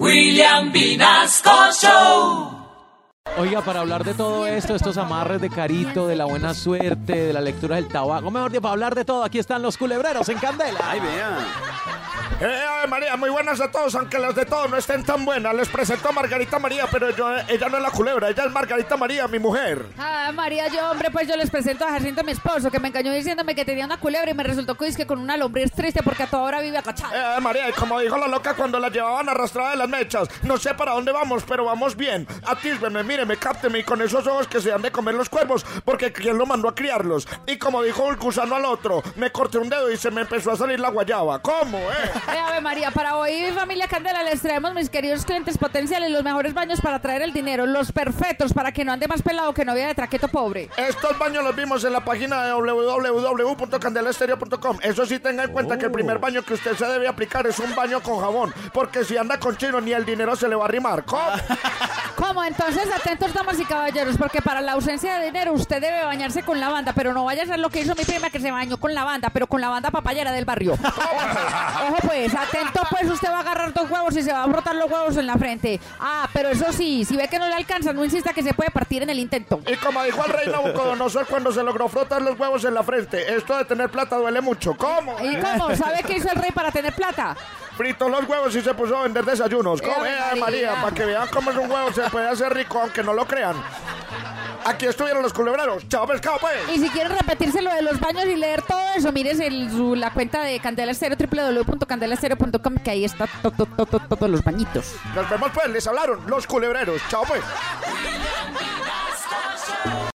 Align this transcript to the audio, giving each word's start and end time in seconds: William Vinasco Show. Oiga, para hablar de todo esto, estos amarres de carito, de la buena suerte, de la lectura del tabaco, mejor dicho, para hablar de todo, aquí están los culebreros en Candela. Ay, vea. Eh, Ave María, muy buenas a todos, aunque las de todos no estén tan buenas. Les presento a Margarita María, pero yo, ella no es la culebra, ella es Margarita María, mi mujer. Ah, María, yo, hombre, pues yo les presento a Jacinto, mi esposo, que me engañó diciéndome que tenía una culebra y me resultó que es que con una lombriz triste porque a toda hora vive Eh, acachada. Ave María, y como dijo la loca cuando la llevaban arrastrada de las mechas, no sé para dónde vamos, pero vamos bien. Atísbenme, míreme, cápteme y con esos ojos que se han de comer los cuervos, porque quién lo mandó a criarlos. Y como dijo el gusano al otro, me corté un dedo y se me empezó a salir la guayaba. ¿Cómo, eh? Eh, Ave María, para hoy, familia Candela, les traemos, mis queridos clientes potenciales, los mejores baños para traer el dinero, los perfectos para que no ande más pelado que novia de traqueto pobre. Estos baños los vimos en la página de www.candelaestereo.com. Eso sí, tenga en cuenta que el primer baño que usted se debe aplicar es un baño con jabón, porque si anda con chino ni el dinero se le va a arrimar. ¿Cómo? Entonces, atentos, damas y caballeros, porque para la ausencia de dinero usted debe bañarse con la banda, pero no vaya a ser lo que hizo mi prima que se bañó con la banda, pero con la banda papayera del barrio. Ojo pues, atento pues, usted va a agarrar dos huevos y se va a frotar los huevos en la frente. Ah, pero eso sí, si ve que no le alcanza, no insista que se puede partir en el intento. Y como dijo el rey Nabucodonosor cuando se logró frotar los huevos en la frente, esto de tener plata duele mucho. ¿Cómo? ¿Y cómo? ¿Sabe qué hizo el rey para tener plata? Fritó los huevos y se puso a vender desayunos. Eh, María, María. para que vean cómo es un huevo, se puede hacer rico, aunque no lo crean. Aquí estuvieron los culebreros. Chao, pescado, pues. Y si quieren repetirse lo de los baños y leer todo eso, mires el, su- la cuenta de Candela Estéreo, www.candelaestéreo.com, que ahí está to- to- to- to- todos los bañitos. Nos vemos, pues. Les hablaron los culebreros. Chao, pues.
William 0.00 0.72
Vinasco 0.72 1.70
Show. 1.72 2.53
Oiga, 3.36 3.62
para 3.62 3.80
hablar 3.80 4.04
de 4.04 4.14
todo 4.14 4.46
esto, 4.46 4.76
estos 4.76 4.96
amarres 4.96 5.40
de 5.40 5.50
carito, 5.50 6.06
de 6.06 6.14
la 6.14 6.24
buena 6.24 6.54
suerte, 6.54 7.14
de 7.26 7.32
la 7.32 7.40
lectura 7.40 7.76
del 7.76 7.88
tabaco, 7.88 8.30
mejor 8.30 8.50
dicho, 8.52 8.62
para 8.62 8.72
hablar 8.72 8.94
de 8.94 9.04
todo, 9.04 9.24
aquí 9.24 9.40
están 9.40 9.60
los 9.60 9.76
culebreros 9.76 10.28
en 10.28 10.38
Candela. 10.38 10.78
Ay, 10.84 11.00
vea. 11.00 11.38
Eh, 12.40 12.64
Ave 12.68 12.86
María, 12.88 13.16
muy 13.16 13.30
buenas 13.30 13.60
a 13.60 13.70
todos, 13.70 13.94
aunque 13.96 14.18
las 14.18 14.34
de 14.36 14.44
todos 14.44 14.70
no 14.70 14.76
estén 14.76 15.02
tan 15.04 15.24
buenas. 15.24 15.52
Les 15.54 15.68
presento 15.68 16.08
a 16.08 16.12
Margarita 16.12 16.58
María, 16.60 16.86
pero 16.90 17.10
yo, 17.10 17.28
ella 17.48 17.68
no 17.68 17.76
es 17.78 17.82
la 17.82 17.90
culebra, 17.90 18.28
ella 18.28 18.44
es 18.44 18.52
Margarita 18.52 18.96
María, 18.96 19.26
mi 19.26 19.38
mujer. 19.40 19.84
Ah, 19.98 20.30
María, 20.32 20.68
yo, 20.68 20.90
hombre, 20.90 21.10
pues 21.10 21.26
yo 21.28 21.36
les 21.36 21.50
presento 21.50 21.84
a 21.86 21.90
Jacinto, 21.90 22.22
mi 22.22 22.32
esposo, 22.32 22.70
que 22.70 22.78
me 22.78 22.88
engañó 22.88 23.12
diciéndome 23.12 23.54
que 23.56 23.64
tenía 23.64 23.84
una 23.84 23.98
culebra 23.98 24.30
y 24.30 24.34
me 24.34 24.44
resultó 24.44 24.76
que 24.76 24.86
es 24.86 24.96
que 24.96 25.06
con 25.06 25.18
una 25.18 25.36
lombriz 25.36 25.72
triste 25.72 26.02
porque 26.04 26.22
a 26.22 26.26
toda 26.28 26.42
hora 26.44 26.60
vive 26.60 26.76
Eh, 26.76 26.80
acachada. 26.80 27.32
Ave 27.32 27.40
María, 27.40 27.68
y 27.68 27.72
como 27.72 27.98
dijo 28.00 28.16
la 28.16 28.28
loca 28.28 28.54
cuando 28.54 28.78
la 28.78 28.90
llevaban 28.90 29.28
arrastrada 29.28 29.70
de 29.70 29.76
las 29.76 29.88
mechas, 29.88 30.28
no 30.42 30.56
sé 30.56 30.72
para 30.74 30.92
dónde 30.92 31.10
vamos, 31.12 31.42
pero 31.48 31.64
vamos 31.64 31.96
bien. 31.96 32.26
Atísbenme, 32.46 33.02
míreme, 33.24 33.36
cápteme 33.36 33.78
y 33.78 33.84
con 33.84 34.02
esos 34.02 34.26
ojos 34.26 34.46
que 34.46 34.60
se 34.60 34.70
han 34.72 34.82
de 34.82 34.90
comer 34.90 35.14
los 35.14 35.30
cuervos, 35.30 35.64
porque 35.84 36.12
quién 36.12 36.36
lo 36.36 36.46
mandó 36.46 36.68
a 36.68 36.74
criarlos. 36.74 37.28
Y 37.46 37.58
como 37.58 37.80
dijo 37.82 38.10
el 38.10 38.16
gusano 38.16 38.56
al 38.56 38.64
otro, 38.64 39.04
me 39.16 39.30
corté 39.30 39.58
un 39.58 39.68
dedo 39.68 39.90
y 39.90 39.96
se 39.96 40.10
me 40.10 40.22
empezó 40.22 40.50
a 40.52 40.56
salir 40.56 40.80
la 40.80 40.90
guayaba. 40.90 41.40
¿Cómo, 41.40 41.78
eh? 41.78 42.10
Eh, 42.34 42.38
Ave 42.38 42.60
María, 42.60 42.90
para 42.90 43.16
hoy, 43.16 43.46
familia 43.54 43.86
Candela, 43.88 44.22
les 44.22 44.42
traemos, 44.42 44.74
mis 44.74 44.90
queridos 44.90 45.24
clientes 45.24 45.56
potenciales, 45.58 46.10
los 46.10 46.22
mejores 46.22 46.54
baños 46.54 46.80
para 46.80 47.00
traer 47.00 47.22
el 47.22 47.32
dinero, 47.32 47.66
los 47.66 47.90
perfectos 47.92 48.52
para 48.52 48.72
que 48.72 48.84
no 48.84 48.92
ande 48.92 49.08
más 49.08 49.22
pelado 49.22 49.54
que 49.54 49.64
novia 49.64 49.86
de 49.86 49.94
traqueto 49.94 50.28
pobre. 50.28 50.68
Estos 50.76 51.18
baños 51.18 51.42
los 51.44 51.56
vimos 51.56 51.84
en 51.84 51.92
la 51.92 52.04
página 52.04 52.44
de 52.44 52.52
www.candelaestereo.com. 52.52 54.78
Eso 54.82 55.06
sí, 55.06 55.18
tenga 55.18 55.44
en 55.44 55.52
cuenta 55.52 55.78
que 55.78 55.86
el 55.86 55.92
primer 55.92 56.18
baño 56.18 56.42
que 56.42 56.52
usted 56.54 56.76
se 56.76 56.86
debe 56.86 57.08
aplicar 57.08 57.46
es 57.46 57.58
un 57.58 57.74
baño 57.74 58.02
con 58.02 58.20
jabón, 58.20 58.52
porque 58.72 59.04
si 59.04 59.16
anda 59.16 59.38
con 59.38 59.56
chino 59.56 59.80
ni 59.80 59.92
el 59.92 60.04
dinero 60.04 60.36
se 60.36 60.48
le 60.48 60.56
va 60.56 60.64
a 60.64 60.68
arrimar. 60.68 61.04
¿Cómo? 61.04 61.24
Entonces, 62.46 62.88
atentos, 62.94 63.32
damas 63.32 63.58
y 63.58 63.64
caballeros, 63.64 64.16
porque 64.16 64.42
para 64.42 64.60
la 64.60 64.72
ausencia 64.72 65.18
de 65.18 65.26
dinero 65.26 65.52
usted 65.52 65.80
debe 65.80 66.04
bañarse 66.04 66.42
con 66.42 66.60
la 66.60 66.68
banda, 66.68 66.92
pero 66.94 67.12
no 67.12 67.24
vaya 67.24 67.44
a 67.44 67.46
ser 67.46 67.58
lo 67.58 67.70
que 67.70 67.80
hizo 67.80 67.94
mi 67.94 68.04
prima 68.04 68.30
que 68.30 68.40
se 68.40 68.50
bañó 68.50 68.76
con 68.76 68.94
la 68.94 69.04
banda, 69.04 69.30
pero 69.30 69.46
con 69.46 69.60
la 69.60 69.68
banda 69.68 69.90
papayera 69.90 70.32
del 70.32 70.44
barrio. 70.44 70.72
Ojo 70.74 71.96
pues, 72.06 72.34
atento 72.34 72.82
pues, 72.90 73.10
usted 73.10 73.30
va 73.30 73.38
a 73.38 73.40
agarrar 73.40 73.72
dos 73.72 73.90
huevos 73.90 74.16
y 74.16 74.22
se 74.22 74.32
va 74.32 74.44
a 74.44 74.48
frotar 74.48 74.74
los 74.74 74.90
huevos 74.90 75.16
en 75.16 75.26
la 75.26 75.36
frente. 75.36 75.80
Ah, 75.98 76.28
pero 76.32 76.50
eso 76.50 76.72
sí, 76.72 77.04
si 77.04 77.16
ve 77.16 77.28
que 77.28 77.38
no 77.38 77.46
le 77.46 77.54
alcanza, 77.54 77.92
no 77.92 78.04
insista 78.04 78.32
que 78.32 78.42
se 78.42 78.54
puede 78.54 78.70
partir 78.70 79.02
en 79.02 79.10
el 79.10 79.18
intento. 79.18 79.60
Y 79.66 79.76
como 79.76 80.02
dijo 80.02 80.24
el 80.24 80.32
rey 80.32 80.48
Nabucodonosor 80.48 81.26
cuando 81.26 81.52
se 81.52 81.62
logró 81.62 81.88
frotar 81.88 82.22
los 82.22 82.38
huevos 82.38 82.64
en 82.64 82.74
la 82.74 82.82
frente, 82.82 83.34
esto 83.34 83.56
de 83.56 83.64
tener 83.64 83.90
plata 83.90 84.16
duele 84.16 84.40
mucho. 84.40 84.74
¿Cómo? 84.74 85.16
¿Y 85.22 85.36
cómo? 85.36 85.74
¿Sabe 85.74 86.02
qué 86.06 86.16
hizo 86.16 86.30
el 86.30 86.36
rey 86.36 86.50
para 86.50 86.70
tener 86.70 86.94
plata? 86.94 87.36
Fritó 87.76 88.08
los 88.08 88.24
huevos 88.28 88.54
y 88.54 88.60
se 88.62 88.72
puso 88.74 88.96
a 88.96 89.02
vender 89.02 89.24
desayunos. 89.24 89.80
Eh, 89.82 89.86
María, 89.98 90.34
María. 90.40 90.74
para 90.80 90.94
que 90.94 91.04
vean 91.04 91.28
cómo 91.28 91.50
es 91.50 91.56
un 91.56 91.70
huevo, 91.70 91.92
se 91.92 92.02
puede 92.10 92.28
hacer 92.28 92.52
rico, 92.54 92.80
aunque 92.80 93.02
no 93.02 93.12
lo 93.12 93.26
crean. 93.26 93.56
Aquí 94.66 94.86
estuvieron 94.86 95.22
los 95.22 95.32
culebreros. 95.34 95.86
Chao, 95.88 96.06
pescado, 96.06 96.38
pues. 96.40 96.54
Y 96.74 96.78
si 96.78 96.88
quieren 96.88 97.12
repetirse 97.18 97.60
lo 97.60 97.70
de 97.74 97.82
los 97.82 98.00
baños 98.00 98.24
y 98.26 98.36
leer 98.36 98.62
todo 98.62 98.80
eso, 98.96 99.12
mires 99.12 99.38
el, 99.40 99.70
su- 99.70 99.94
la 99.94 100.10
cuenta 100.12 100.40
de 100.42 100.58
Candela 100.60 100.92
Estéreo, 100.92 101.18
www.candelaestéreo.com, 101.18 102.76
que 102.82 102.90
ahí 102.90 103.04
está 103.04 103.26
to- 103.42 103.50
to- 103.50 103.66
to- 103.66 103.84
to- 103.86 104.00
todos 104.00 104.30
los 104.30 104.42
bañitos. 104.42 104.94
Nos 105.14 105.28
vemos, 105.28 105.50
pues. 105.52 105.68
Les 105.68 105.86
hablaron 105.86 106.20
los 106.28 106.46
culebreros. 106.46 107.02
Chao, 107.10 107.24
pues. 107.26 107.42